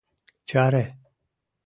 [0.49, 0.83] —Чаре!